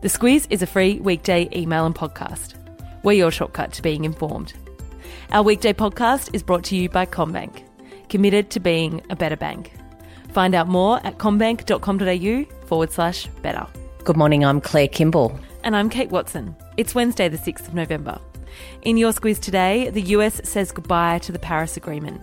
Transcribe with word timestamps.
The 0.00 0.08
Squiz 0.08 0.46
is 0.48 0.62
a 0.62 0.66
free 0.66 0.98
weekday 0.98 1.50
email 1.54 1.84
and 1.84 1.94
podcast. 1.94 2.54
We're 3.02 3.12
your 3.12 3.30
shortcut 3.30 3.74
to 3.74 3.82
being 3.82 4.06
informed. 4.06 4.54
Our 5.30 5.42
weekday 5.42 5.74
podcast 5.74 6.34
is 6.34 6.42
brought 6.42 6.64
to 6.64 6.76
you 6.76 6.88
by 6.88 7.04
CommBank, 7.04 7.62
committed 8.08 8.48
to 8.52 8.60
being 8.60 9.02
a 9.10 9.16
better 9.16 9.36
bank. 9.36 9.74
Find 10.32 10.54
out 10.54 10.68
more 10.68 11.04
at 11.06 11.18
commbank.com.au 11.18 12.66
forward 12.66 12.92
slash 12.92 13.26
better. 13.42 13.66
Good 14.04 14.16
morning, 14.16 14.42
I'm 14.42 14.62
Claire 14.62 14.88
Kimball. 14.88 15.38
And 15.64 15.76
I'm 15.76 15.90
Kate 15.90 16.08
Wilson. 16.08 16.56
It's 16.78 16.94
Wednesday, 16.94 17.28
the 17.28 17.36
6th 17.36 17.68
of 17.68 17.74
November. 17.74 18.18
In 18.80 18.96
your 18.96 19.12
squiz 19.12 19.38
today, 19.38 19.90
the 19.90 20.02
US 20.16 20.40
says 20.48 20.72
goodbye 20.72 21.18
to 21.18 21.30
the 21.30 21.38
Paris 21.38 21.76
Agreement. 21.76 22.22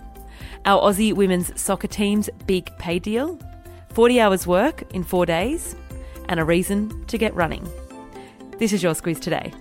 Our 0.64 0.82
Aussie 0.82 1.14
women's 1.14 1.52
soccer 1.60 1.86
team's 1.86 2.28
big 2.44 2.76
pay 2.78 2.98
deal, 2.98 3.38
40 3.90 4.20
hours 4.20 4.48
work 4.48 4.82
in 4.92 5.04
four 5.04 5.26
days, 5.26 5.76
and 6.28 6.38
a 6.38 6.44
reason 6.44 7.04
to 7.06 7.18
get 7.18 7.34
running. 7.34 7.66
This 8.58 8.72
is 8.72 8.82
your 8.82 8.94
squiz 8.94 9.20
today. 9.20 9.52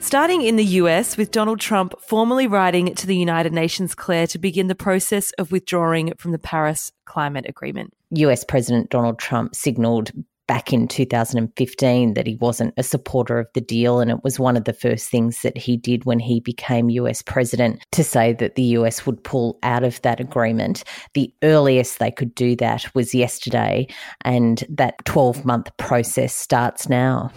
Starting 0.00 0.40
in 0.40 0.56
the 0.56 0.64
US, 0.64 1.18
with 1.18 1.30
Donald 1.32 1.60
Trump 1.60 1.92
formally 2.00 2.46
writing 2.46 2.94
to 2.94 3.06
the 3.06 3.14
United 3.14 3.52
Nations, 3.52 3.94
Claire, 3.94 4.26
to 4.28 4.38
begin 4.38 4.66
the 4.66 4.74
process 4.74 5.32
of 5.32 5.52
withdrawing 5.52 6.14
from 6.16 6.32
the 6.32 6.38
Paris 6.38 6.92
Climate 7.04 7.44
Agreement. 7.46 7.92
US 8.12 8.42
President 8.42 8.88
Donald 8.88 9.18
Trump 9.18 9.54
signalled 9.54 10.12
back 10.48 10.72
in 10.72 10.88
2015 10.88 12.14
that 12.14 12.26
he 12.26 12.34
wasn't 12.36 12.74
a 12.76 12.82
supporter 12.82 13.38
of 13.38 13.46
the 13.54 13.60
deal. 13.60 14.00
And 14.00 14.10
it 14.10 14.24
was 14.24 14.40
one 14.40 14.56
of 14.56 14.64
the 14.64 14.72
first 14.72 15.08
things 15.08 15.42
that 15.42 15.56
he 15.56 15.76
did 15.76 16.04
when 16.04 16.18
he 16.18 16.40
became 16.40 16.90
US 16.90 17.22
president 17.22 17.80
to 17.92 18.02
say 18.02 18.32
that 18.32 18.56
the 18.56 18.62
US 18.62 19.06
would 19.06 19.22
pull 19.22 19.58
out 19.62 19.84
of 19.84 20.02
that 20.02 20.18
agreement. 20.18 20.82
The 21.14 21.32
earliest 21.44 22.00
they 22.00 22.10
could 22.10 22.34
do 22.34 22.56
that 22.56 22.92
was 22.94 23.14
yesterday, 23.14 23.86
and 24.22 24.64
that 24.68 25.04
12 25.04 25.44
month 25.44 25.70
process 25.76 26.34
starts 26.34 26.88
now. 26.88 27.30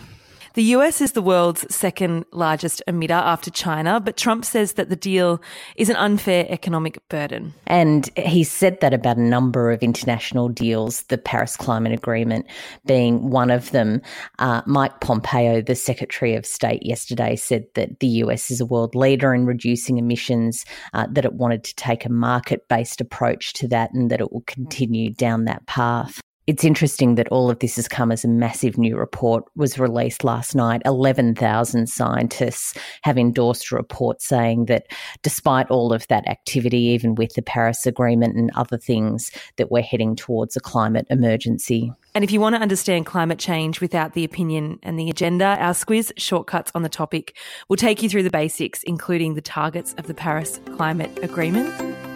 The 0.54 0.64
US 0.76 1.00
is 1.00 1.14
the 1.14 1.22
world's 1.22 1.66
second 1.74 2.26
largest 2.34 2.84
emitter 2.86 3.12
after 3.12 3.50
China, 3.50 4.02
but 4.02 4.18
Trump 4.18 4.44
says 4.44 4.74
that 4.74 4.90
the 4.90 4.98
deal 4.98 5.42
is 5.78 5.90
an 5.90 5.96
unfair 5.96 6.46
economic 6.50 7.08
burden. 7.08 7.54
And 7.68 8.10
he 8.18 8.44
said 8.44 8.82
that 8.82 8.94
about 8.94 9.16
a 9.16 9.22
number 9.22 9.72
of 9.72 9.82
international 9.82 10.50
deals, 10.50 11.04
the 11.04 11.18
Paris 11.18 11.56
Climate 11.56 11.94
Agreement 11.94 12.48
being 12.86 13.30
one 13.30 13.50
of 13.50 13.72
them. 13.72 14.02
Uh, 14.40 14.62
Mike 14.66 15.00
Pompeo, 15.00 15.62
the 15.62 15.76
Secretary 15.76 16.36
of 16.36 16.46
State, 16.46 16.86
yesterday 16.86 17.38
said 17.38 17.64
that 17.76 18.02
the 18.02 18.08
US 18.08 18.52
is 18.52 18.60
a 18.60 18.66
world 18.66 18.94
leader 18.94 19.34
in 19.34 19.46
reducing 19.46 20.00
emissions, 20.00 20.66
uh, 20.94 21.08
that 21.12 21.24
it 21.24 21.34
wanted 21.34 21.64
to 21.64 21.76
take 21.76 22.04
a 22.04 22.10
market 22.10 22.68
based 22.68 23.00
approach 23.00 23.54
to 23.54 23.70
that, 23.70 23.94
and 23.94 24.12
that 24.12 24.20
it 24.20 24.34
will 24.34 24.44
continue 24.48 25.12
down 25.12 25.46
that 25.46 25.66
path. 25.66 26.20
It's 26.52 26.66
interesting 26.66 27.16
that 27.16 27.30
all 27.30 27.50
of 27.50 27.60
this 27.60 27.78
has 27.78 27.88
come 27.88 28.12
as 28.12 28.26
a 28.26 28.28
massive 28.28 28.78
new 28.78 28.98
report 28.98 29.46
was 29.56 29.80
released 29.80 30.26
last 30.26 30.54
night. 30.54 30.82
11,000 30.84 31.88
scientists 31.88 32.78
have 33.04 33.18
endorsed 33.18 33.72
a 33.72 33.76
report 33.76 34.22
saying 34.22 34.66
that 34.66 34.88
despite 35.24 35.72
all 35.72 35.94
of 35.94 36.06
that 36.10 36.28
activity, 36.28 36.80
even 36.80 37.16
with 37.16 37.36
the 37.36 37.42
Paris 37.42 37.86
Agreement 37.86 38.36
and 38.36 38.52
other 38.56 38.78
things, 38.78 39.32
that 39.56 39.72
we're 39.72 39.82
heading 39.82 40.14
towards 40.14 40.58
a 40.58 40.60
climate 40.60 41.08
emergency. 41.10 41.90
And 42.14 42.26
if 42.26 42.34
you 42.34 42.42
want 42.42 42.58
to 42.58 42.62
understand 42.62 43.06
climate 43.06 43.40
change 43.40 43.80
without 43.80 44.12
the 44.12 44.26
opinion 44.26 44.78
and 44.84 45.00
the 45.00 45.10
agenda, 45.10 45.56
our 45.58 45.72
squiz 45.72 46.12
shortcuts 46.18 46.70
on 46.76 46.82
the 46.82 46.90
topic 46.90 47.38
will 47.70 47.78
take 47.78 48.04
you 48.04 48.10
through 48.10 48.24
the 48.24 48.30
basics, 48.30 48.84
including 48.84 49.36
the 49.36 49.42
targets 49.42 49.94
of 49.98 50.08
the 50.08 50.14
Paris 50.14 50.60
Climate 50.76 51.18
Agreement. 51.24 52.11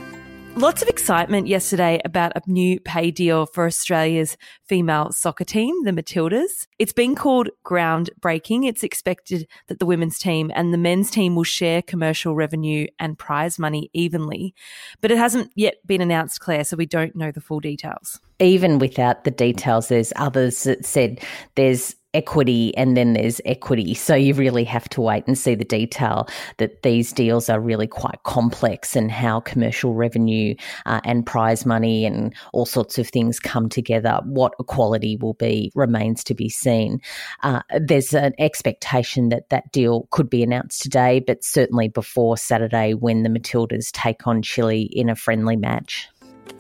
Lots 0.57 0.81
of 0.81 0.87
excitement 0.87 1.47
yesterday 1.47 1.99
about 2.05 2.31
a 2.33 2.41
new 2.47 2.79
pay 2.79 3.11
deal 3.11 3.45
for 3.45 3.65
Australia's 3.65 4.37
female 4.63 5.11
soccer 5.11 5.43
team, 5.43 5.83
the 5.83 5.91
Matildas. 5.91 6.67
It's 6.79 6.93
been 6.93 7.13
called 7.13 7.49
groundbreaking. 7.65 8.65
It's 8.65 8.81
expected 8.81 9.49
that 9.67 9.79
the 9.79 9.85
women's 9.85 10.17
team 10.17 10.53
and 10.55 10.73
the 10.73 10.77
men's 10.77 11.11
team 11.11 11.35
will 11.35 11.43
share 11.43 11.81
commercial 11.81 12.35
revenue 12.35 12.87
and 12.99 13.19
prize 13.19 13.59
money 13.59 13.89
evenly, 13.91 14.55
but 15.01 15.11
it 15.11 15.17
hasn't 15.17 15.51
yet 15.55 15.75
been 15.85 15.99
announced, 15.99 16.39
Claire, 16.39 16.63
so 16.63 16.77
we 16.77 16.85
don't 16.85 17.17
know 17.17 17.33
the 17.33 17.41
full 17.41 17.59
details. 17.59 18.21
Even 18.39 18.79
without 18.79 19.25
the 19.25 19.31
details, 19.31 19.89
there's 19.89 20.13
others 20.15 20.63
that 20.63 20.85
said 20.85 21.19
there's 21.55 21.97
equity 22.15 22.75
and 22.77 22.95
then 22.95 23.13
there's 23.13 23.41
equity. 23.45 23.93
So 23.93 24.15
you 24.15 24.33
really 24.33 24.63
have 24.63 24.87
to 24.89 25.01
wait 25.01 25.25
and 25.27 25.37
see 25.37 25.53
the 25.53 25.65
detail 25.65 26.27
that 26.57 26.81
these 26.81 27.11
deals 27.11 27.49
are 27.49 27.59
really 27.59 27.87
quite 27.87 28.23
complex 28.23 28.95
and 28.95 29.11
how 29.11 29.41
commercial 29.41 29.93
revenue 29.93 30.55
uh, 30.85 31.01
and 31.03 31.25
prize 31.25 31.65
money 31.65 32.05
and 32.05 32.33
all 32.53 32.65
sorts 32.65 32.97
of 32.97 33.09
things 33.09 33.39
come 33.39 33.69
together. 33.69 34.19
What 34.23 34.53
equality 34.59 35.17
will 35.17 35.33
be 35.33 35.71
remains 35.75 36.23
to 36.23 36.33
be 36.33 36.49
seen. 36.49 37.01
Uh, 37.43 37.61
there's 37.79 38.13
an 38.13 38.33
expectation 38.39 39.29
that 39.29 39.49
that 39.49 39.71
deal 39.71 40.07
could 40.11 40.29
be 40.29 40.41
announced 40.41 40.81
today, 40.81 41.19
but 41.19 41.43
certainly 41.43 41.89
before 41.89 42.37
Saturday 42.37 42.93
when 42.93 43.23
the 43.23 43.29
Matildas 43.29 43.91
take 43.91 44.25
on 44.25 44.41
Chile 44.41 44.83
in 44.93 45.09
a 45.09 45.15
friendly 45.15 45.57
match. 45.57 46.09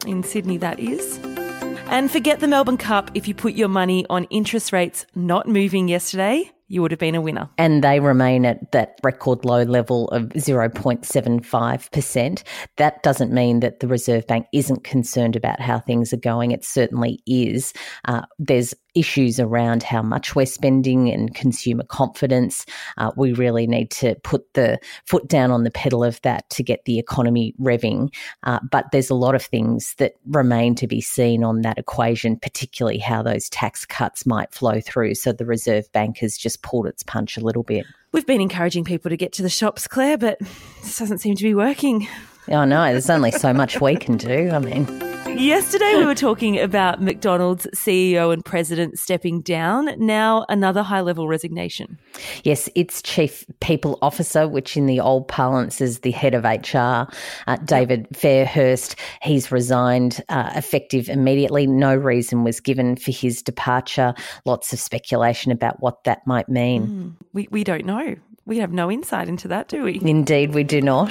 In 0.05 0.21
Sydney, 0.21 0.57
that 0.57 0.79
is. 0.79 1.19
And 1.87 2.11
forget 2.11 2.39
the 2.39 2.47
Melbourne 2.47 2.77
Cup 2.77 3.11
if 3.13 3.27
you 3.27 3.33
put 3.33 3.53
your 3.53 3.69
money 3.69 4.05
on 4.09 4.25
interest 4.25 4.73
rates 4.73 5.05
not 5.15 5.47
moving 5.47 5.87
yesterday 5.87 6.51
you 6.67 6.81
would 6.81 6.91
have 6.91 6.99
been 6.99 7.15
a 7.15 7.21
winner. 7.21 7.49
And 7.57 7.83
they 7.83 7.99
remain 7.99 8.45
at 8.45 8.71
that 8.71 8.99
record 9.03 9.45
low 9.45 9.63
level 9.63 10.07
of 10.09 10.29
0.75%. 10.29 12.43
That 12.77 13.03
doesn't 13.03 13.31
mean 13.31 13.59
that 13.59 13.79
the 13.79 13.87
Reserve 13.87 14.25
Bank 14.27 14.47
isn't 14.51 14.83
concerned 14.83 15.35
about 15.35 15.59
how 15.59 15.79
things 15.79 16.11
are 16.13 16.17
going. 16.17 16.51
It 16.51 16.65
certainly 16.65 17.21
is. 17.27 17.73
Uh, 18.05 18.23
there's 18.39 18.73
issues 18.95 19.39
around 19.39 19.83
how 19.83 20.01
much 20.01 20.35
we're 20.35 20.45
spending 20.45 21.11
and 21.11 21.35
consumer 21.35 21.83
confidence. 21.83 22.65
Uh, 22.97 23.11
we 23.15 23.33
really 23.33 23.67
need 23.67 23.91
to 23.91 24.15
put 24.23 24.53
the 24.53 24.79
foot 25.05 25.27
down 25.27 25.51
on 25.51 25.63
the 25.63 25.71
pedal 25.71 26.03
of 26.03 26.21
that 26.21 26.49
to 26.49 26.63
get 26.63 26.85
the 26.85 26.97
economy 26.97 27.53
revving. 27.59 28.13
Uh, 28.43 28.59
but 28.71 28.85
there's 28.91 29.09
a 29.09 29.15
lot 29.15 29.35
of 29.35 29.43
things 29.43 29.93
that 29.95 30.13
remain 30.27 30.75
to 30.75 30.87
be 30.87 31.01
seen 31.01 31.43
on 31.43 31.61
that 31.61 31.77
equation, 31.77 32.37
particularly 32.37 32.97
how 32.97 33.21
those 33.21 33.49
tax 33.49 33.85
cuts 33.85 34.25
might 34.25 34.53
flow 34.53 34.79
through. 34.79 35.15
So 35.15 35.31
the 35.31 35.45
Reserve 35.45 35.91
Bank 35.91 36.17
has 36.19 36.37
just 36.37 36.61
pulled 36.61 36.87
its 36.87 37.03
punch 37.03 37.37
a 37.37 37.41
little 37.41 37.63
bit. 37.63 37.85
We've 38.11 38.25
been 38.25 38.41
encouraging 38.41 38.85
people 38.85 39.09
to 39.09 39.17
get 39.17 39.33
to 39.33 39.43
the 39.43 39.49
shops, 39.49 39.87
Claire, 39.87 40.17
but 40.17 40.39
this 40.81 40.97
doesn't 40.97 41.17
seem 41.17 41.35
to 41.35 41.43
be 41.43 41.53
working. 41.53 42.07
Oh, 42.47 42.63
no, 42.63 42.91
there's 42.91 43.09
only 43.09 43.31
so 43.31 43.53
much 43.53 43.81
we 43.81 43.95
can 43.95 44.17
do. 44.17 44.51
I 44.51 44.59
mean, 44.59 44.85
Yesterday, 45.37 45.95
we 45.97 46.05
were 46.05 46.15
talking 46.15 46.59
about 46.59 47.01
McDonald's 47.01 47.67
CEO 47.75 48.31
and 48.31 48.43
president 48.43 48.97
stepping 48.97 49.41
down. 49.41 49.89
Now, 49.97 50.45
another 50.49 50.81
high 50.81 51.01
level 51.01 51.27
resignation. 51.27 51.99
Yes, 52.43 52.69
it's 52.75 53.01
chief 53.01 53.45
people 53.59 53.99
officer, 54.01 54.47
which 54.47 54.77
in 54.77 54.85
the 54.85 54.99
old 54.99 55.27
parlance 55.27 55.81
is 55.81 55.99
the 55.99 56.11
head 56.11 56.33
of 56.33 56.43
HR, 56.43 57.11
uh, 57.47 57.57
David 57.65 58.07
Fairhurst. 58.13 58.95
He's 59.21 59.51
resigned 59.51 60.23
uh, 60.29 60.51
effective 60.55 61.09
immediately. 61.09 61.67
No 61.67 61.95
reason 61.95 62.43
was 62.43 62.59
given 62.59 62.95
for 62.95 63.11
his 63.11 63.41
departure. 63.41 64.13
Lots 64.45 64.71
of 64.71 64.79
speculation 64.79 65.51
about 65.51 65.81
what 65.81 66.03
that 66.05 66.25
might 66.25 66.47
mean. 66.49 66.87
Mm, 66.87 67.25
we, 67.33 67.47
we 67.51 67.63
don't 67.63 67.85
know. 67.85 68.15
We 68.45 68.59
have 68.59 68.71
no 68.71 68.91
insight 68.91 69.27
into 69.27 69.47
that, 69.47 69.67
do 69.67 69.83
we? 69.83 69.99
Indeed, 70.03 70.53
we 70.53 70.63
do 70.63 70.79
not. 70.79 71.09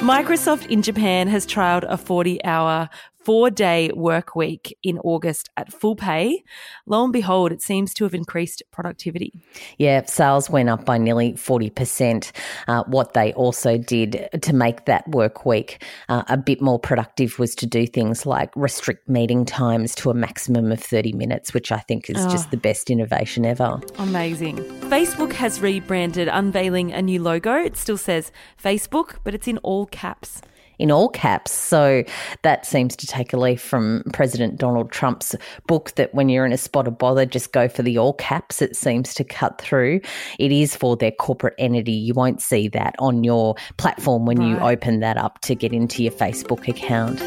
Microsoft 0.00 0.70
in 0.70 0.82
Japan 0.82 1.26
has 1.26 1.46
trialled 1.46 1.84
a 1.88 1.96
40 1.96 2.44
hour 2.44 2.90
four 3.26 3.50
day 3.50 3.90
work 3.92 4.36
week 4.36 4.78
in 4.84 5.00
August 5.00 5.50
at 5.56 5.72
full 5.72 5.96
pay. 5.96 6.44
Lo 6.86 7.02
and 7.02 7.12
behold, 7.12 7.50
it 7.50 7.60
seems 7.60 7.92
to 7.92 8.04
have 8.04 8.14
increased 8.14 8.62
productivity. 8.70 9.32
Yeah, 9.78 10.04
sales 10.06 10.48
went 10.48 10.68
up 10.68 10.84
by 10.84 10.96
nearly 10.96 11.32
40%. 11.32 12.30
Uh, 12.68 12.84
what 12.84 13.14
they 13.14 13.32
also 13.32 13.78
did 13.78 14.28
to 14.42 14.54
make 14.54 14.84
that 14.84 15.08
work 15.08 15.44
week 15.44 15.82
uh, 16.08 16.22
a 16.28 16.36
bit 16.36 16.60
more 16.60 16.78
productive 16.78 17.36
was 17.40 17.56
to 17.56 17.66
do 17.66 17.84
things 17.84 18.26
like 18.26 18.52
restrict 18.54 19.08
meeting 19.08 19.44
times 19.44 19.96
to 19.96 20.10
a 20.10 20.14
maximum 20.14 20.70
of 20.70 20.78
30 20.78 21.12
minutes, 21.14 21.52
which 21.52 21.72
I 21.72 21.80
think 21.80 22.08
is 22.08 22.24
oh, 22.24 22.30
just 22.30 22.52
the 22.52 22.56
best 22.56 22.90
innovation 22.90 23.44
ever. 23.44 23.80
Amazing. 23.98 24.58
Facebook 24.88 25.32
has 25.32 25.60
rebranded, 25.60 26.28
unveiling 26.28 26.92
a 26.92 27.02
new 27.02 27.20
logo. 27.20 27.56
It 27.56 27.76
still 27.76 27.98
says 27.98 28.30
Facebook, 28.62 29.16
but 29.24 29.34
it's 29.34 29.48
in 29.48 29.58
all 29.58 29.86
caps 29.86 30.42
in 30.78 30.90
all 30.90 31.08
caps. 31.08 31.52
So 31.52 32.04
that 32.42 32.66
seems 32.66 32.96
to 32.96 33.06
take 33.06 33.32
a 33.32 33.36
leaf 33.36 33.60
from 33.60 34.02
President 34.12 34.58
Donald 34.58 34.90
Trump's 34.90 35.34
book 35.66 35.92
that 35.92 36.14
when 36.14 36.28
you're 36.28 36.46
in 36.46 36.52
a 36.52 36.58
spot 36.58 36.88
of 36.88 36.98
bother, 36.98 37.26
just 37.26 37.52
go 37.52 37.68
for 37.68 37.82
the 37.82 37.98
all 37.98 38.14
caps. 38.14 38.62
It 38.62 38.76
seems 38.76 39.14
to 39.14 39.24
cut 39.24 39.60
through. 39.60 40.00
It 40.38 40.52
is 40.52 40.76
for 40.76 40.96
their 40.96 41.12
corporate 41.12 41.54
entity. 41.58 41.92
You 41.92 42.14
won't 42.14 42.40
see 42.42 42.68
that 42.68 42.94
on 42.98 43.24
your 43.24 43.54
platform 43.76 44.26
when 44.26 44.38
right. 44.38 44.48
you 44.48 44.58
open 44.58 45.00
that 45.00 45.16
up 45.16 45.40
to 45.42 45.54
get 45.54 45.72
into 45.72 46.02
your 46.02 46.12
Facebook 46.12 46.68
account. 46.68 47.20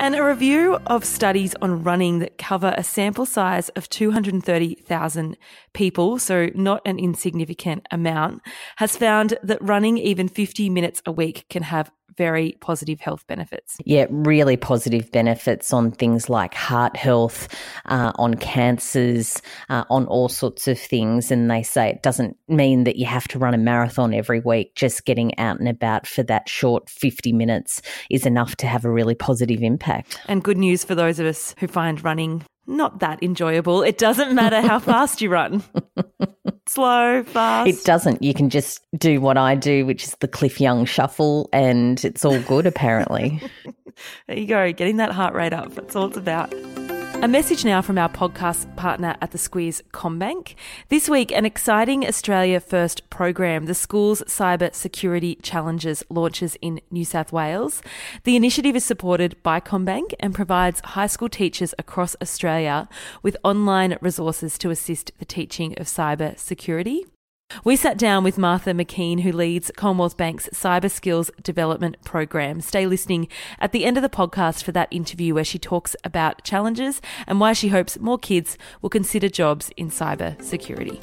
And 0.00 0.14
a 0.14 0.22
review 0.22 0.78
of 0.86 1.04
studies 1.04 1.56
on 1.60 1.82
running 1.82 2.20
that 2.20 2.38
cover 2.38 2.72
a 2.76 2.84
sample 2.84 3.26
size 3.26 3.68
of 3.70 3.88
230,000 3.88 5.36
people, 5.72 6.20
so 6.20 6.50
not 6.54 6.82
an 6.86 7.00
insignificant 7.00 7.84
amount, 7.90 8.42
has 8.76 8.96
found 8.96 9.36
that 9.42 9.60
running 9.60 9.98
even 9.98 10.28
50 10.28 10.70
minutes 10.70 11.02
a 11.04 11.10
week 11.10 11.46
can 11.50 11.64
have 11.64 11.90
very 12.16 12.56
positive 12.60 13.00
health 13.00 13.26
benefits. 13.26 13.76
Yeah, 13.84 14.06
really 14.10 14.56
positive 14.56 15.10
benefits 15.12 15.72
on 15.72 15.90
things 15.90 16.28
like 16.28 16.54
heart 16.54 16.96
health, 16.96 17.48
uh, 17.86 18.12
on 18.16 18.34
cancers, 18.34 19.40
uh, 19.68 19.84
on 19.90 20.06
all 20.06 20.28
sorts 20.28 20.68
of 20.68 20.78
things. 20.78 21.30
And 21.30 21.50
they 21.50 21.62
say 21.62 21.90
it 21.90 22.02
doesn't 22.02 22.36
mean 22.48 22.84
that 22.84 22.96
you 22.96 23.06
have 23.06 23.28
to 23.28 23.38
run 23.38 23.54
a 23.54 23.58
marathon 23.58 24.14
every 24.14 24.40
week. 24.40 24.74
Just 24.74 25.04
getting 25.04 25.36
out 25.38 25.58
and 25.58 25.68
about 25.68 26.06
for 26.06 26.22
that 26.24 26.48
short 26.48 26.88
50 26.88 27.32
minutes 27.32 27.82
is 28.10 28.26
enough 28.26 28.56
to 28.56 28.66
have 28.66 28.84
a 28.84 28.90
really 28.90 29.14
positive 29.14 29.62
impact. 29.62 30.20
And 30.26 30.42
good 30.42 30.58
news 30.58 30.84
for 30.84 30.94
those 30.94 31.18
of 31.18 31.26
us 31.26 31.54
who 31.58 31.66
find 31.68 32.02
running 32.02 32.44
not 32.68 33.00
that 33.00 33.22
enjoyable. 33.22 33.82
It 33.82 33.98
doesn't 33.98 34.34
matter 34.34 34.60
how 34.60 34.78
fast 34.78 35.20
you 35.20 35.30
run. 35.30 35.62
Slow, 36.66 37.24
fast. 37.24 37.68
It 37.68 37.84
doesn't. 37.84 38.22
You 38.22 38.34
can 38.34 38.50
just 38.50 38.80
do 38.96 39.20
what 39.20 39.38
I 39.38 39.54
do, 39.54 39.86
which 39.86 40.04
is 40.04 40.14
the 40.20 40.28
Cliff 40.28 40.60
Young 40.60 40.84
shuffle, 40.84 41.48
and 41.52 42.04
it's 42.04 42.24
all 42.24 42.38
good, 42.42 42.66
apparently. 42.66 43.40
there 44.28 44.36
you 44.36 44.46
go, 44.46 44.70
getting 44.72 44.98
that 44.98 45.12
heart 45.12 45.34
rate 45.34 45.54
up. 45.54 45.74
That's 45.74 45.96
all 45.96 46.08
it's 46.08 46.18
about. 46.18 46.54
A 47.20 47.26
message 47.26 47.64
now 47.64 47.82
from 47.82 47.98
our 47.98 48.08
podcast 48.08 48.76
partner 48.76 49.16
at 49.20 49.32
the 49.32 49.38
Squiz 49.38 49.82
CommBank. 49.90 50.54
This 50.88 51.08
week, 51.08 51.32
an 51.32 51.44
exciting 51.44 52.06
Australia 52.06 52.60
First 52.60 53.10
program, 53.10 53.66
the 53.66 53.74
Schools 53.74 54.22
Cyber 54.28 54.72
Security 54.72 55.34
Challenges, 55.42 56.04
launches 56.08 56.56
in 56.62 56.80
New 56.92 57.04
South 57.04 57.32
Wales. 57.32 57.82
The 58.22 58.36
initiative 58.36 58.76
is 58.76 58.84
supported 58.84 59.34
by 59.42 59.58
CommBank 59.58 60.14
and 60.20 60.32
provides 60.32 60.80
high 60.84 61.08
school 61.08 61.28
teachers 61.28 61.74
across 61.76 62.14
Australia 62.22 62.88
with 63.20 63.36
online 63.42 63.98
resources 64.00 64.56
to 64.58 64.70
assist 64.70 65.10
the 65.18 65.24
teaching 65.24 65.74
of 65.76 65.86
cyber 65.88 66.38
security. 66.38 67.04
We 67.64 67.76
sat 67.76 67.98
down 67.98 68.24
with 68.24 68.38
Martha 68.38 68.70
McKean, 68.70 69.20
who 69.20 69.32
leads 69.32 69.70
Commonwealth 69.76 70.16
Bank's 70.16 70.48
Cyber 70.52 70.90
Skills 70.90 71.30
Development 71.42 71.96
Program. 72.04 72.60
Stay 72.60 72.86
listening 72.86 73.28
at 73.58 73.72
the 73.72 73.84
end 73.84 73.96
of 73.96 74.02
the 74.02 74.08
podcast 74.08 74.62
for 74.62 74.72
that 74.72 74.88
interview 74.90 75.34
where 75.34 75.44
she 75.44 75.58
talks 75.58 75.96
about 76.04 76.44
challenges 76.44 77.00
and 77.26 77.40
why 77.40 77.52
she 77.52 77.68
hopes 77.68 77.98
more 77.98 78.18
kids 78.18 78.56
will 78.80 78.90
consider 78.90 79.28
jobs 79.28 79.70
in 79.76 79.90
cyber 79.90 80.40
security. 80.42 81.00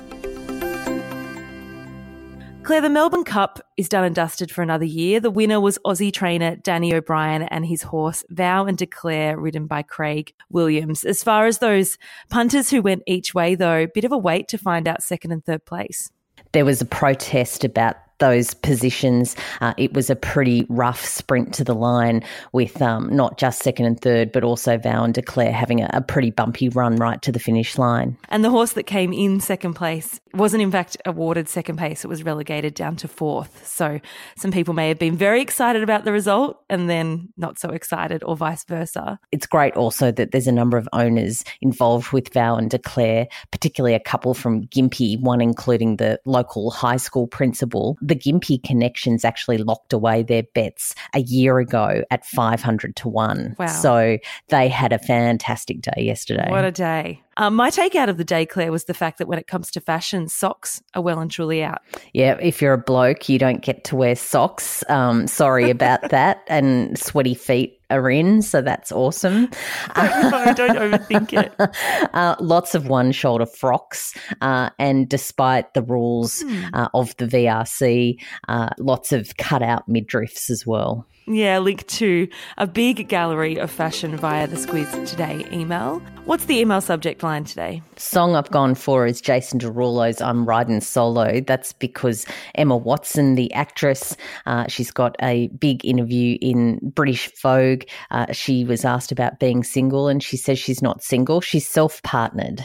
Claire, 2.63 2.81
the 2.81 2.89
Melbourne 2.89 3.25
Cup 3.25 3.59
is 3.77 3.88
done 3.88 4.03
and 4.03 4.15
dusted 4.15 4.50
for 4.50 4.63
another 4.63 4.86
year. 4.86 5.19
The 5.19 5.30
winner 5.30 5.62
was 5.62 5.77
Aussie 5.86 6.12
trainer 6.12 6.56
Danny 6.56 6.95
O'Brien 6.95 7.44
and 7.44 7.63
his 7.63 7.83
horse 7.83 8.24
Vow 8.30 8.65
and 8.65 8.75
Declare, 8.75 9.39
ridden 9.39 9.68
by 9.68 9.83
Craig 9.83 10.33
Williams. 10.50 11.03
As 11.03 11.21
far 11.21 11.45
as 11.45 11.59
those 11.59 12.00
punters 12.30 12.71
who 12.71 12.81
went 12.81 13.03
each 13.06 13.36
way, 13.36 13.53
though, 13.53 13.86
bit 13.86 14.03
of 14.03 14.12
a 14.12 14.18
wait 14.18 14.48
to 14.48 14.57
find 14.57 14.88
out 14.88 15.03
second 15.03 15.31
and 15.31 15.45
third 15.45 15.65
place 15.65 16.09
there 16.56 16.63
was 16.63 16.80
a 16.80 16.86
protest 16.86 17.66
about 17.66 17.98
those 18.19 18.53
positions. 18.53 19.35
Uh, 19.62 19.73
it 19.77 19.94
was 19.94 20.09
a 20.09 20.15
pretty 20.15 20.65
rough 20.69 21.03
sprint 21.06 21.53
to 21.56 21.63
the 21.63 21.75
line 21.75 22.23
with 22.51 22.81
um, 22.81 23.13
not 23.15 23.38
just 23.38 23.62
second 23.62 23.85
and 23.85 24.00
third, 24.00 24.31
but 24.31 24.44
also 24.44 24.77
Vow 24.77 25.03
and 25.03 25.13
Declare 25.13 25.51
having 25.51 25.81
a, 25.81 25.89
a, 25.94 26.01
pretty 26.01 26.31
bumpy 26.31 26.69
run 26.69 26.95
right 26.97 27.21
to 27.23 27.31
the 27.31 27.39
finish 27.39 27.77
line. 27.77 28.17
And 28.29 28.44
the 28.44 28.50
horse 28.50 28.73
that 28.73 28.83
came 28.83 29.12
in 29.12 29.39
second 29.39 29.73
place 29.73 30.21
wasn't, 30.33 30.63
in 30.63 30.71
fact, 30.71 30.97
awarded 31.06 31.50
second 31.50 31.77
place. 31.77 32.06
It 32.06 32.07
was 32.07 32.23
relegated 32.23 32.73
down 32.73 32.95
to 32.97 33.07
fourth. 33.07 33.67
So 33.67 34.00
some 34.38 34.51
people 34.51 34.73
may 34.73 34.88
have 34.89 35.00
been 35.00 35.17
very 35.17 35.41
excited 35.41 35.83
about 35.83 36.06
the 36.06 36.12
result 36.12 36.62
and 36.69 36.89
then 36.89 37.29
not 37.38 37.59
so 37.59 37.69
excited, 37.69 38.23
or 38.23 38.35
vice 38.35 38.63
versa. 38.63 39.19
It's 39.31 39.47
great 39.47 39.75
also 39.75 40.12
that 40.12 40.31
there's 40.31 40.47
a 40.47 40.51
number 40.51 40.77
of 40.77 40.88
owners 40.94 41.44
involved 41.62 42.12
with 42.12 42.31
Vow 42.33 42.56
and 42.56 42.69
Declare, 42.69 43.27
particularly 43.51 43.95
a 43.95 44.00
couple 44.00 44.33
from 44.33 44.67
Gympie, 44.67 45.19
one 45.19 45.41
including 45.41 45.97
the 45.97 46.19
local 46.25 46.71
high 46.71 46.97
school 46.97 47.27
principal 47.27 47.97
the 48.06 48.16
Gympie 48.16 48.62
Connections 48.63 49.25
actually 49.25 49.57
locked 49.57 49.94
away 49.94 50.22
their 50.24 50.44
bets 50.54 50.94
a 51.13 51.22
year 51.22 51.60
ago 51.60 52.04
at 52.12 52.25
500 52.25 52.96
to 52.98 53.10
1. 53.10 53.56
Wow. 53.57 53.66
So 53.68 54.18
they 54.50 54.69
had 54.69 54.94
a 54.94 55.00
fantastic 55.00 55.81
day 55.81 56.04
yesterday. 56.04 56.48
What 56.50 56.66
a 56.66 56.72
day. 56.72 57.22
Um, 57.38 57.56
my 57.56 57.70
take 57.70 57.96
out 57.96 58.10
of 58.10 58.18
the 58.18 58.24
day, 58.24 58.46
Claire, 58.46 58.72
was 58.72 58.86
the 58.86 58.94
fact 58.94 59.18
that 59.18 59.28
when 59.28 59.40
it 59.40 59.48
comes 59.48 59.72
to 59.72 59.82
fashion, 59.82 60.28
socks 60.28 60.82
are 60.94 61.02
well 61.02 61.20
and 61.20 61.30
truly 61.30 61.64
out. 61.64 61.82
Yeah, 62.14 62.38
if 62.42 62.62
you're 62.62 62.74
a 62.74 62.78
bloke, 62.78 63.28
you 63.28 63.38
don't 63.38 63.62
get 63.62 63.84
to 63.86 63.96
wear 63.96 64.16
socks. 64.16 64.84
Um, 64.90 65.28
sorry 65.28 65.70
about 65.70 66.02
that. 66.10 66.44
And 66.48 66.98
sweaty 66.98 67.34
feet 67.34 67.80
are 67.90 68.10
in, 68.10 68.42
so 68.42 68.62
that's 68.62 68.92
awesome. 68.92 69.50
I 69.96 70.54
don't 70.56 70.78
overthink 70.78 71.34
it. 71.34 71.54
Uh, 72.14 72.36
lots 72.40 72.76
of 72.76 72.88
one 72.88 73.12
shoulder 73.12 73.46
frocks, 73.46 74.14
uh, 74.40 74.70
and 74.80 75.10
despite 75.10 75.74
the 75.74 75.82
rules 75.82 76.42
hmm. 76.42 76.64
uh, 76.74 76.88
of 76.94 77.16
the 77.18 77.26
VRC, 77.26 78.22
uh, 78.48 78.70
lots 78.80 79.12
of 79.12 79.36
cut 79.38 79.62
out 79.62 79.88
midriffs 79.90 80.50
as 80.50 80.66
well. 80.66 81.06
Yeah, 81.28 81.58
link 81.58 81.88
to 81.88 82.28
a 82.58 82.68
big 82.68 83.08
gallery 83.10 83.58
of 83.58 83.72
fashion 83.72 84.16
via 84.16 84.48
the 84.48 84.58
Squiz 84.58 85.08
Today 85.10 85.46
email. 85.52 86.00
What's 86.26 86.46
the 86.46 86.60
email 86.60 86.82
subject 86.82 87.20
today? 87.25 87.81
Song 87.95 88.36
I've 88.36 88.51
gone 88.51 88.75
for 88.75 89.07
is 89.07 89.19
Jason 89.19 89.60
Derulo's 89.60 90.22
I'm 90.22 90.45
Riding 90.45 90.80
Solo. 90.80 91.42
That's 91.42 91.74
because 91.74 92.24
Emma 92.54 92.77
Watson, 92.77 93.33
the 93.33 93.51
actress, 93.54 94.16
uh, 94.45 94.68
she's 94.68 94.92
got 94.92 95.16
a 95.24 95.48
big 95.48 95.83
interview 95.83 96.38
in 96.39 96.80
British 96.83 97.31
Vogue. 97.42 97.83
Uh, 98.12 98.31
she 98.31 98.63
was 98.63 98.86
asked 98.86 99.12
about 99.12 99.39
being 99.39 99.63
single 99.63 100.07
and 100.07 100.22
she 100.22 100.38
says 100.38 100.60
she's 100.60 100.83
not 100.83 101.01
single, 101.01 101.42
she's 101.42 101.68
self 101.68 102.00
partnered. 102.04 102.63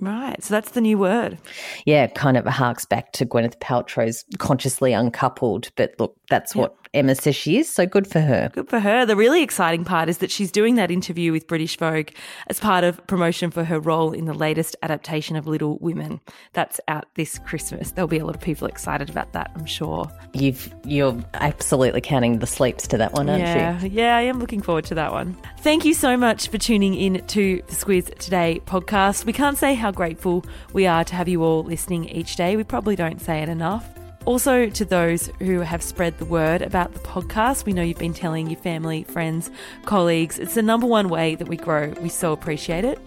Right. 0.00 0.42
So 0.42 0.54
that's 0.54 0.72
the 0.72 0.80
new 0.80 0.98
word. 0.98 1.38
Yeah, 1.84 2.06
kind 2.08 2.36
of 2.36 2.46
harks 2.46 2.86
back 2.86 3.12
to 3.12 3.26
Gwyneth 3.26 3.60
Paltrow's 3.60 4.24
consciously 4.38 4.92
uncoupled. 4.92 5.70
But 5.76 5.92
look, 5.98 6.16
that's 6.28 6.56
yep. 6.56 6.74
Emma 6.92 7.14
says 7.14 7.36
she 7.36 7.58
is. 7.58 7.68
So 7.68 7.86
good 7.86 8.06
for 8.06 8.20
her. 8.20 8.50
Good 8.52 8.68
for 8.68 8.80
her. 8.80 9.06
The 9.06 9.14
really 9.14 9.42
exciting 9.42 9.84
part 9.84 10.08
is 10.08 10.18
that 10.18 10.30
she's 10.30 10.50
doing 10.50 10.74
that 10.74 10.90
interview 10.90 11.30
with 11.30 11.46
British 11.46 11.76
Vogue 11.76 12.08
as 12.48 12.58
part 12.58 12.82
of 12.82 13.06
promotion 13.06 13.50
for 13.50 13.62
her 13.64 13.78
role 13.78 14.12
in 14.12 14.24
the 14.24 14.34
latest 14.34 14.74
adaptation 14.82 15.36
of 15.36 15.46
Little 15.46 15.78
Women. 15.80 16.20
That's 16.52 16.80
out 16.88 17.06
this 17.14 17.38
Christmas. 17.38 17.92
There'll 17.92 18.08
be 18.08 18.18
a 18.18 18.24
lot 18.24 18.34
of 18.34 18.40
people 18.40 18.66
excited 18.66 19.08
about 19.08 19.32
that, 19.34 19.52
I'm 19.54 19.66
sure. 19.66 20.10
You've 20.34 20.72
you're 20.84 21.16
absolutely 21.34 22.00
counting 22.00 22.40
the 22.40 22.46
sleeps 22.46 22.88
to 22.88 22.98
that 22.98 23.12
one, 23.12 23.28
aren't 23.28 23.42
yeah, 23.42 23.80
you? 23.80 23.90
Yeah, 23.90 24.16
I 24.16 24.22
am 24.22 24.40
looking 24.40 24.60
forward 24.60 24.84
to 24.86 24.94
that 24.96 25.12
one. 25.12 25.36
Thank 25.58 25.84
you 25.84 25.94
so 25.94 26.16
much 26.16 26.48
for 26.48 26.58
tuning 26.58 26.94
in 26.94 27.24
to 27.24 27.62
the 27.68 27.74
Squiz 27.74 28.12
Today 28.18 28.60
podcast. 28.64 29.24
We 29.24 29.32
can't 29.32 29.56
say 29.56 29.74
how 29.74 29.92
grateful 29.92 30.44
we 30.72 30.86
are 30.86 31.04
to 31.04 31.14
have 31.14 31.28
you 31.28 31.44
all 31.44 31.62
listening 31.62 32.08
each 32.08 32.34
day. 32.34 32.56
We 32.56 32.64
probably 32.64 32.96
don't 32.96 33.20
say 33.20 33.42
it 33.42 33.48
enough. 33.48 33.99
Also, 34.26 34.68
to 34.68 34.84
those 34.84 35.30
who 35.38 35.60
have 35.60 35.82
spread 35.82 36.16
the 36.18 36.24
word 36.26 36.60
about 36.60 36.92
the 36.92 37.00
podcast, 37.00 37.64
we 37.64 37.72
know 37.72 37.82
you've 37.82 37.98
been 37.98 38.12
telling 38.12 38.48
your 38.48 38.60
family, 38.60 39.02
friends, 39.04 39.50
colleagues. 39.86 40.38
It's 40.38 40.54
the 40.54 40.62
number 40.62 40.86
one 40.86 41.08
way 41.08 41.34
that 41.36 41.48
we 41.48 41.56
grow. 41.56 41.94
We 42.02 42.10
so 42.10 42.32
appreciate 42.32 42.84
it. 42.84 42.98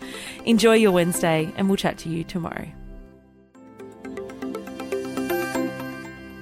Enjoy 0.45 0.73
your 0.73 0.91
Wednesday, 0.91 1.53
and 1.55 1.67
we'll 1.67 1.77
chat 1.77 1.99
to 1.99 2.09
you 2.09 2.23
tomorrow. 2.23 2.67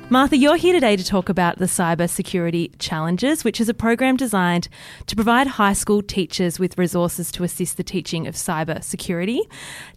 Martha, 0.09 0.35
you're 0.35 0.57
here 0.57 0.73
today 0.73 0.95
to 0.97 1.05
talk 1.05 1.29
about 1.29 1.57
the 1.57 1.65
Cyber 1.65 2.09
Security 2.09 2.71
Challenges, 2.79 3.43
which 3.43 3.61
is 3.61 3.69
a 3.69 3.73
program 3.73 4.17
designed 4.17 4.67
to 5.07 5.15
provide 5.15 5.47
high 5.47 5.71
school 5.73 6.01
teachers 6.01 6.59
with 6.59 6.77
resources 6.77 7.31
to 7.33 7.43
assist 7.43 7.77
the 7.77 7.83
teaching 7.83 8.25
of 8.27 8.35
cyber 8.35 8.83
security. 8.83 9.41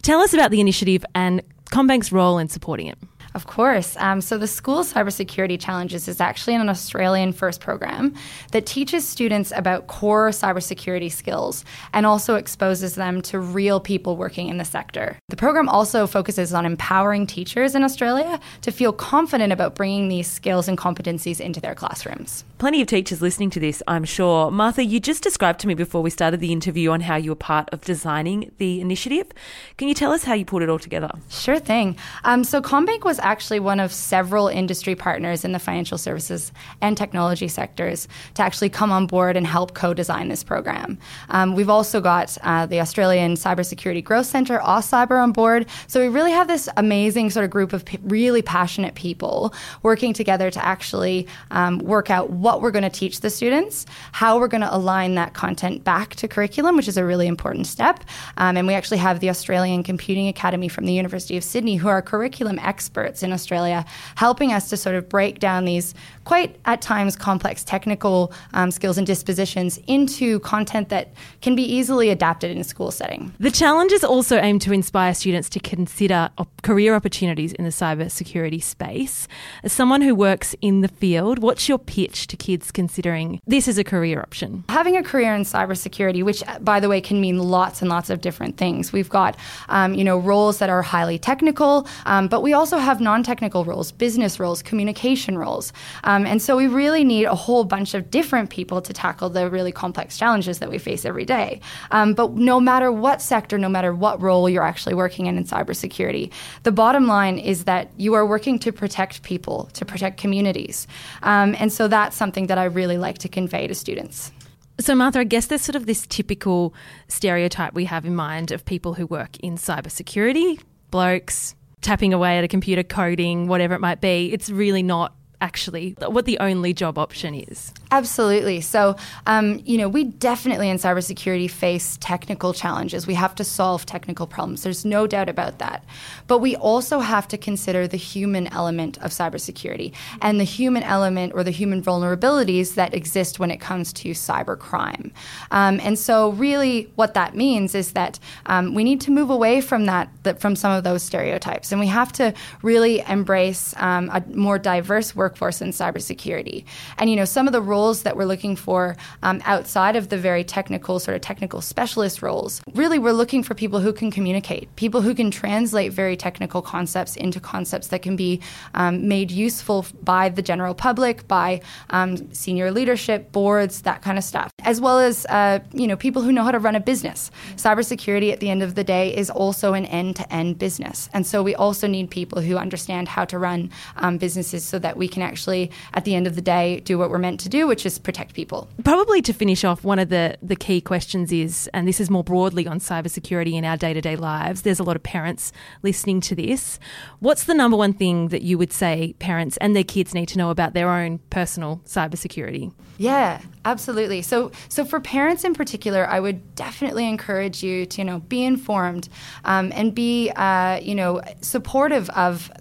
Tell 0.03 0.19
us 0.19 0.33
about 0.33 0.51
the 0.51 0.61
initiative 0.61 1.05
and 1.15 1.41
CommBank's 1.71 2.11
role 2.11 2.37
in 2.37 2.47
supporting 2.47 2.87
it. 2.87 2.97
Of 3.35 3.47
course. 3.47 3.97
Um, 3.99 4.21
so, 4.21 4.37
the 4.37 4.47
School 4.47 4.85
Cybersecurity 4.85 5.59
Challenges 5.59 6.07
is 6.07 6.21
actually 6.21 6.55
an 6.55 6.69
Australian 6.69 7.33
first 7.33 7.59
program 7.59 8.13
that 8.53 8.65
teaches 8.65 9.05
students 9.05 9.51
about 9.53 9.87
core 9.87 10.29
cybersecurity 10.29 11.11
skills 11.11 11.65
and 11.91 12.05
also 12.05 12.35
exposes 12.35 12.95
them 12.95 13.21
to 13.23 13.37
real 13.37 13.81
people 13.81 14.15
working 14.15 14.47
in 14.47 14.57
the 14.57 14.63
sector. 14.63 15.17
The 15.27 15.35
program 15.35 15.67
also 15.67 16.07
focuses 16.07 16.53
on 16.53 16.65
empowering 16.65 17.27
teachers 17.27 17.75
in 17.75 17.83
Australia 17.83 18.39
to 18.61 18.71
feel 18.71 18.93
confident 18.93 19.51
about 19.51 19.75
bringing 19.75 20.07
these 20.07 20.31
skills 20.31 20.69
and 20.69 20.77
competencies 20.77 21.41
into 21.41 21.59
their 21.59 21.75
classrooms. 21.75 22.45
Plenty 22.57 22.81
of 22.81 22.87
teachers 22.87 23.21
listening 23.21 23.49
to 23.49 23.59
this, 23.59 23.83
I'm 23.85 24.05
sure. 24.05 24.49
Martha, 24.49 24.85
you 24.85 25.01
just 25.01 25.21
described 25.21 25.59
to 25.59 25.67
me 25.67 25.73
before 25.73 26.01
we 26.01 26.09
started 26.09 26.39
the 26.39 26.53
interview 26.53 26.91
on 26.91 27.01
how 27.01 27.17
you 27.17 27.31
were 27.31 27.35
part 27.35 27.67
of 27.73 27.81
designing 27.81 28.53
the 28.59 28.79
initiative. 28.79 29.27
Can 29.75 29.89
you 29.89 29.93
tell 29.93 30.13
us 30.13 30.23
how 30.23 30.35
you 30.35 30.45
put 30.45 30.63
it 30.63 30.69
all 30.69 30.79
together? 30.79 31.11
Sure 31.29 31.59
thing. 31.59 31.97
Um, 32.23 32.45
so, 32.45 32.61
CommBank 32.61 33.03
was 33.03 33.19
actually 33.25 33.59
one 33.59 33.79
of 33.79 33.91
several 33.91 34.47
industry 34.47 34.95
partners 34.95 35.43
in 35.43 35.51
the 35.51 35.59
financial 35.59 35.97
services 35.97 36.51
and 36.81 36.95
technology 36.95 37.47
sectors 37.47 38.07
to 38.35 38.43
actually 38.43 38.69
come 38.69 38.91
on 38.91 39.07
board 39.07 39.35
and 39.35 39.47
help 39.47 39.73
co 39.73 39.93
design 39.93 40.29
this 40.29 40.43
program. 40.43 40.97
Um, 41.29 41.55
we've 41.55 41.69
also 41.69 41.99
got 41.99 42.37
uh, 42.43 42.65
the 42.67 42.79
Australian 42.79 43.33
Cybersecurity 43.33 44.03
Growth 44.03 44.27
Centre, 44.27 44.59
AusCyber, 44.59 45.21
on 45.21 45.31
board. 45.31 45.65
So 45.87 45.99
we 45.99 46.07
really 46.07 46.31
have 46.31 46.47
this 46.47 46.69
amazing 46.77 47.31
sort 47.31 47.43
of 47.43 47.49
group 47.49 47.73
of 47.73 47.83
p- 47.83 47.97
really 48.03 48.41
passionate 48.41 48.95
people 48.95 49.53
working 49.81 50.13
together 50.13 50.51
to 50.51 50.63
actually 50.63 51.27
um, 51.51 51.79
work 51.79 52.09
out 52.09 52.29
what 52.29 52.61
we're 52.61 52.71
going 52.71 52.83
to 52.83 52.89
teach 52.89 53.21
the 53.21 53.29
students, 53.29 53.85
how 54.11 54.39
we're 54.39 54.47
going 54.47 54.61
to 54.61 54.73
align 54.73 55.15
that 55.15 55.33
content 55.33 55.83
back 55.83 56.15
to 56.15 56.27
curriculum, 56.27 56.75
which 56.75 56.87
is 56.87 56.97
a 56.97 57.03
really 57.03 57.27
important 57.27 57.65
step. 57.65 58.03
Um, 58.37 58.55
and 58.55 58.67
we 58.67 58.75
actually 58.75 58.97
have 58.97 59.19
the 59.19 59.29
Australian 59.29 59.81
Computing 59.81 60.27
Academy 60.27 60.67
from 60.67 60.85
the 60.85 60.93
University 60.93 61.37
of 61.37 61.43
Sydney, 61.43 61.77
who 61.77 61.87
are 61.87 62.01
curriculum 62.01 62.59
experts 62.59 63.14
experts 63.15 63.23
in 63.23 63.31
Australia, 63.33 63.85
helping 64.15 64.51
us 64.51 64.69
to 64.69 64.77
sort 64.77 64.95
of 64.95 65.07
break 65.09 65.39
down 65.39 65.65
these 65.65 65.93
quite 66.25 66.55
at 66.65 66.81
times 66.81 67.15
complex 67.15 67.63
technical 67.63 68.31
um, 68.53 68.71
skills 68.71 68.97
and 68.97 69.07
dispositions 69.07 69.79
into 69.87 70.39
content 70.39 70.89
that 70.89 71.07
can 71.41 71.55
be 71.55 71.63
easily 71.63 72.09
adapted 72.09 72.51
in 72.51 72.57
a 72.57 72.63
school 72.63 72.91
setting. 72.91 73.31
The 73.39 73.51
challenges 73.51 74.03
also 74.03 74.37
aim 74.37 74.59
to 74.59 74.73
inspire 74.73 75.13
students 75.13 75.49
to 75.49 75.59
consider 75.59 76.29
op- 76.37 76.61
career 76.63 76.95
opportunities 76.95 77.53
in 77.53 77.63
the 77.63 77.71
cybersecurity 77.71 78.61
space. 78.61 79.27
As 79.63 79.71
someone 79.71 80.01
who 80.01 80.15
works 80.15 80.55
in 80.61 80.81
the 80.81 80.87
field, 80.87 81.39
what's 81.39 81.69
your 81.69 81.77
pitch 81.77 82.27
to 82.27 82.35
kids 82.37 82.71
considering 82.71 83.39
this 83.45 83.67
as 83.67 83.77
a 83.77 83.83
career 83.83 84.19
option? 84.19 84.63
Having 84.69 84.97
a 84.97 85.03
career 85.03 85.35
in 85.35 85.43
cybersecurity, 85.43 86.23
which 86.23 86.43
by 86.61 86.79
the 86.79 86.89
way 86.89 87.01
can 87.01 87.21
mean 87.21 87.37
lots 87.37 87.81
and 87.81 87.89
lots 87.89 88.09
of 88.09 88.19
different 88.21 88.57
things. 88.57 88.91
We've 88.91 89.09
got 89.09 89.37
um, 89.69 89.93
you 89.93 90.03
know 90.03 90.17
roles 90.17 90.57
that 90.57 90.69
are 90.69 90.81
highly 90.81 91.19
technical, 91.19 91.87
um, 92.05 92.27
but 92.27 92.41
we 92.41 92.53
also 92.53 92.77
have 92.79 92.99
non-technical 93.05 93.63
roles, 93.63 93.93
business 93.93 94.39
roles, 94.39 94.61
communication 94.61 95.37
roles. 95.37 95.71
Um, 96.03 96.25
and 96.25 96.41
so 96.41 96.57
we 96.57 96.67
really 96.67 97.05
need 97.05 97.25
a 97.25 97.35
whole 97.35 97.63
bunch 97.63 97.93
of 97.93 98.11
different 98.11 98.49
people 98.49 98.81
to 98.81 98.91
tackle 98.91 99.29
the 99.29 99.49
really 99.49 99.71
complex 99.71 100.17
challenges 100.17 100.59
that 100.59 100.69
we 100.69 100.77
face 100.77 101.05
every 101.05 101.23
day. 101.23 101.61
Um, 101.91 102.13
but 102.13 102.33
no 102.33 102.59
matter 102.59 102.91
what 102.91 103.21
sector, 103.21 103.57
no 103.57 103.69
matter 103.69 103.93
what 103.93 104.21
role 104.21 104.49
you're 104.49 104.69
actually 104.73 104.95
working 104.95 105.27
in 105.27 105.37
in 105.37 105.45
cybersecurity, 105.45 106.31
the 106.63 106.71
bottom 106.73 107.07
line 107.07 107.37
is 107.37 107.63
that 107.63 107.91
you 107.95 108.13
are 108.15 108.25
working 108.25 108.59
to 108.59 108.73
protect 108.73 109.23
people, 109.23 109.69
to 109.73 109.85
protect 109.85 110.19
communities. 110.19 110.87
Um, 111.23 111.55
and 111.59 111.71
so 111.71 111.87
that's 111.87 112.17
something 112.17 112.47
that 112.47 112.57
I 112.57 112.65
really 112.65 112.97
like 112.97 113.19
to 113.19 113.29
convey 113.29 113.67
to 113.67 113.75
students. 113.75 114.31
So, 114.77 114.93
Martha, 114.93 115.19
I 115.19 115.23
guess 115.23 115.45
there's 115.45 115.61
sort 115.61 115.77
of 115.77 115.85
this 115.85 116.05
typical 116.05 116.73
stereotype 117.07 117.73
we 117.73 117.85
have 117.85 118.05
in 118.05 118.13
mind 118.13 118.51
of 118.51 118.65
people 118.65 118.95
who 118.95 119.05
work 119.05 119.39
in 119.39 119.55
cybersecurity 119.55 120.59
blokes, 120.91 121.55
tapping 121.85 122.13
away 122.13 122.37
at 122.37 122.43
a 122.43 122.47
computer, 122.47 122.81
coding, 122.81 123.47
whatever 123.47 123.75
it 123.75 123.79
might 123.79 124.01
be. 124.01 124.33
It's 124.33 124.49
really 124.49 124.81
not 124.81 125.13
actually 125.45 125.95
what 125.99 126.25
the 126.25 126.39
only 126.39 126.73
job 126.73 126.97
option 126.97 127.35
is. 127.35 127.71
Absolutely. 127.91 128.61
So, 128.61 128.95
um, 129.27 129.61
you 129.63 129.77
know, 129.77 129.87
we 129.87 130.03
definitely 130.03 130.69
in 130.69 130.77
cybersecurity 130.77 131.49
face 131.49 131.97
technical 132.01 132.51
challenges. 132.51 133.05
We 133.05 133.13
have 133.13 133.35
to 133.35 133.43
solve 133.43 133.85
technical 133.85 134.25
problems. 134.25 134.63
There's 134.63 134.85
no 134.85 135.05
doubt 135.05 135.29
about 135.29 135.59
that. 135.59 135.85
But 136.27 136.39
we 136.39 136.55
also 136.55 136.99
have 136.99 137.27
to 137.27 137.37
consider 137.37 137.87
the 137.87 137.97
human 137.97 138.47
element 138.47 138.97
of 139.03 139.11
cybersecurity 139.11 139.93
and 140.21 140.39
the 140.39 140.49
human 140.59 140.83
element 140.83 141.33
or 141.35 141.43
the 141.43 141.51
human 141.51 141.81
vulnerabilities 141.81 142.73
that 142.73 142.95
exist 142.95 143.39
when 143.39 143.51
it 143.51 143.57
comes 143.57 143.93
to 143.93 144.09
cybercrime. 144.11 145.11
Um, 145.51 145.79
and 145.83 145.97
so, 145.99 146.31
really, 146.31 146.91
what 146.95 147.13
that 147.13 147.35
means 147.35 147.75
is 147.75 147.91
that 147.91 148.19
um, 148.47 148.73
we 148.73 148.83
need 148.83 149.01
to 149.01 149.11
move 149.11 149.29
away 149.29 149.61
from 149.61 149.85
that, 149.85 150.09
from 150.39 150.55
some 150.55 150.71
of 150.71 150.83
those 150.83 151.03
stereotypes, 151.03 151.71
and 151.71 151.79
we 151.79 151.87
have 151.87 152.11
to 152.13 152.33
really 152.63 153.01
embrace 153.07 153.75
um, 153.77 154.09
a 154.11 154.23
more 154.33 154.57
diverse 154.57 155.15
workforce 155.35 155.61
in 155.61 155.71
cybersecurity. 155.71 156.63
And 156.97 157.09
you 157.09 157.15
know, 157.15 157.25
some 157.25 157.47
of 157.47 157.53
the 157.53 157.61
roles 157.61 158.03
that 158.03 158.15
we're 158.15 158.25
looking 158.25 158.55
for 158.55 158.95
um, 159.21 159.41
outside 159.45 159.95
of 159.95 160.07
the 160.09 160.17
very 160.17 160.43
technical, 160.43 160.99
sort 160.99 161.15
of 161.15 161.21
technical 161.21 161.61
specialist 161.61 162.21
roles, 162.21 162.61
really 162.73 162.99
we're 162.99 163.11
looking 163.11 163.43
for 163.43 163.53
people 163.53 163.79
who 163.79 163.91
can 163.91 164.11
communicate, 164.11 164.73
people 164.77 165.01
who 165.01 165.13
can 165.13 165.29
translate 165.31 165.91
very 165.91 166.15
technical 166.15 166.61
concepts 166.61 167.17
into 167.17 167.39
concepts 167.39 167.87
that 167.87 168.01
can 168.01 168.15
be 168.15 168.39
um, 168.75 169.07
made 169.07 169.29
useful 169.29 169.85
by 170.03 170.29
the 170.29 170.41
general 170.41 170.73
public, 170.73 171.27
by 171.27 171.61
um, 171.89 172.15
senior 172.33 172.71
leadership, 172.71 173.31
boards, 173.31 173.81
that 173.81 174.01
kind 174.01 174.17
of 174.17 174.23
stuff, 174.23 174.51
as 174.63 174.79
well 174.79 174.99
as 174.99 175.25
uh, 175.25 175.59
you 175.73 175.87
know 175.87 175.97
people 175.97 176.21
who 176.21 176.31
know 176.31 176.43
how 176.43 176.51
to 176.51 176.59
run 176.59 176.75
a 176.75 176.79
business. 176.79 177.29
Cybersecurity, 177.57 178.31
at 178.31 178.39
the 178.39 178.49
end 178.49 178.63
of 178.63 178.75
the 178.75 178.83
day, 178.83 179.15
is 179.15 179.29
also 179.29 179.73
an 179.73 179.85
end-to-end 179.85 180.57
business, 180.57 181.09
and 181.13 181.27
so 181.27 181.43
we 181.43 181.55
also 181.55 181.87
need 181.87 182.09
people 182.09 182.41
who 182.41 182.55
understand 182.57 183.07
how 183.07 183.25
to 183.25 183.37
run 183.37 183.69
um, 183.97 184.17
businesses 184.17 184.63
so 184.63 184.79
that 184.79 184.95
we 184.95 185.07
can 185.15 185.23
actually, 185.23 185.71
at 185.95 186.05
the 186.05 186.13
end 186.13 186.27
of 186.27 186.35
the 186.35 186.41
day, 186.41 186.81
do 186.81 186.99
what 186.99 187.09
we're 187.09 187.17
meant 187.17 187.39
to 187.39 187.49
do 187.49 187.65
which 187.67 187.85
is 187.85 187.97
protect 187.97 188.35
people. 188.35 188.69
Probably 188.83 189.21
to 189.23 189.33
finish 189.33 189.63
off, 189.63 189.83
one 189.83 189.97
of 189.97 190.09
the, 190.09 190.37
the 190.43 190.55
key 190.55 190.81
questions 190.81 191.31
is, 191.31 191.69
and 191.73 191.87
this 191.87 191.99
is 191.99 192.09
more 192.09 192.23
broadly 192.23 192.67
on 192.67 192.79
cybersecurity 192.79 193.53
in 193.53 193.65
our 193.65 193.77
day 193.77 193.93
to 193.93 194.01
day 194.01 194.15
lives, 194.15 194.61
there's 194.61 194.79
a 194.79 194.83
lot 194.83 194.95
of 194.95 195.03
parents 195.03 195.51
listening 195.81 196.21
to 196.21 196.35
this. 196.35 196.79
What's 197.19 197.45
the 197.45 197.53
number 197.53 197.77
one 197.77 197.93
thing 197.93 198.27
that 198.27 198.43
you 198.43 198.57
would 198.57 198.73
say 198.73 199.15
parents 199.19 199.57
and 199.57 199.75
their 199.75 199.83
kids 199.83 200.13
need 200.13 200.27
to 200.27 200.37
know 200.37 200.49
about 200.49 200.73
their 200.73 200.91
own 200.91 201.19
personal 201.29 201.81
cybersecurity? 201.85 202.73
Yeah, 202.97 203.41
absolutely. 203.65 204.21
So, 204.21 204.51
so 204.69 204.85
for 204.85 204.99
parents 204.99 205.43
in 205.43 205.53
particular, 205.53 206.07
I 206.07 206.19
would 206.19 206.55
definitely 206.55 207.07
encourage 207.07 207.63
you 207.63 207.85
to, 207.87 208.01
you 208.01 208.05
know, 208.05 208.19
be 208.19 208.43
informed 208.43 209.09
um, 209.43 209.71
and 209.75 209.93
be, 209.93 210.29
uh, 210.35 210.79
you 210.81 210.95
know, 210.95 211.21
supportive 211.41 212.09
of 212.11 212.51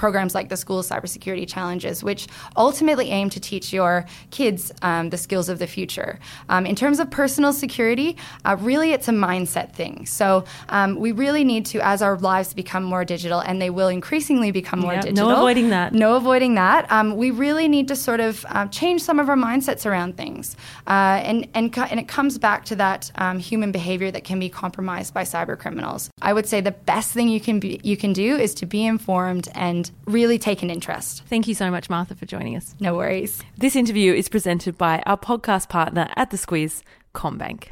programs 0.00 0.34
like 0.34 0.48
the 0.48 0.56
School 0.56 0.82
Cybersecurity 0.82 1.46
Challenges, 1.46 2.02
which 2.02 2.26
ultimately 2.56 3.10
aim 3.10 3.28
to 3.28 3.38
teach 3.38 3.70
your 3.70 4.06
kids 4.30 4.72
um, 4.80 5.10
the 5.10 5.18
skills 5.18 5.50
of 5.50 5.58
the 5.58 5.66
future. 5.66 6.18
Um, 6.48 6.64
in 6.64 6.74
terms 6.74 7.00
of 7.00 7.10
personal 7.10 7.52
security, 7.52 8.16
uh, 8.46 8.56
really 8.58 8.92
it's 8.92 9.08
a 9.08 9.12
mindset 9.12 9.74
thing. 9.74 10.06
So 10.06 10.44
um, 10.70 10.96
we 10.96 11.12
really 11.12 11.44
need 11.44 11.66
to, 11.66 11.80
as 11.86 12.00
our 12.00 12.16
lives 12.16 12.54
become 12.54 12.82
more 12.82 13.04
digital, 13.04 13.40
and 13.40 13.60
they 13.60 13.68
will 13.68 13.88
increasingly 13.88 14.50
become 14.50 14.80
more 14.80 14.96
digital. 14.96 15.28
No 15.28 15.36
avoiding 15.36 15.68
that. 15.68 15.92
No 15.92 16.16
avoiding 16.16 16.54
that. 16.54 16.90
Um, 16.90 17.16
we 17.18 17.30
really 17.30 17.68
need 17.68 17.86
to 17.88 17.96
sort 17.96 18.20
of 18.20 18.46
uh, 18.48 18.66
change 18.68 19.02
some 19.02 19.18
of 19.20 19.28
our 19.28 19.36
mindsets 19.36 19.84
around 19.84 20.16
things. 20.16 20.56
Uh, 20.86 21.20
and, 21.28 21.46
and, 21.52 21.76
and 21.76 22.00
it 22.00 22.08
comes 22.08 22.38
back 22.38 22.64
to 22.64 22.74
that 22.76 23.12
um, 23.16 23.38
human 23.38 23.70
behavior 23.70 24.10
that 24.10 24.24
can 24.24 24.38
be 24.40 24.48
compromised 24.48 25.12
by 25.12 25.24
cyber 25.24 25.58
criminals. 25.58 26.08
I 26.22 26.32
would 26.32 26.46
say 26.46 26.62
the 26.62 26.78
best 26.94 27.12
thing 27.12 27.28
you 27.28 27.40
can, 27.40 27.60
be, 27.60 27.80
you 27.82 27.98
can 27.98 28.14
do 28.14 28.36
is 28.36 28.54
to 28.54 28.66
be 28.66 28.86
informed 28.86 29.48
and 29.54 29.89
really 30.06 30.38
take 30.38 30.62
an 30.62 30.70
interest. 30.70 31.24
Thank 31.26 31.48
you 31.48 31.54
so 31.54 31.70
much, 31.70 31.90
Martha, 31.90 32.14
for 32.14 32.26
joining 32.26 32.56
us. 32.56 32.74
No 32.80 32.94
worries. 32.96 33.42
This 33.56 33.76
interview 33.76 34.12
is 34.12 34.28
presented 34.28 34.76
by 34.78 35.02
our 35.06 35.16
podcast 35.16 35.68
partner 35.68 36.08
at 36.16 36.30
the 36.30 36.36
Squiz, 36.36 36.82
CommBank. 37.14 37.68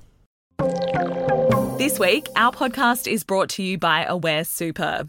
This 1.78 1.98
week, 1.98 2.26
our 2.36 2.52
podcast 2.52 3.10
is 3.10 3.22
brought 3.22 3.48
to 3.50 3.62
you 3.62 3.78
by 3.78 4.04
Aware 4.04 4.44
Super. 4.44 5.08